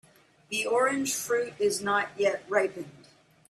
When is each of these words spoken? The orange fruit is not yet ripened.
The 0.49 0.65
orange 0.65 1.13
fruit 1.13 1.53
is 1.59 1.83
not 1.83 2.09
yet 2.17 2.43
ripened. 2.49 3.05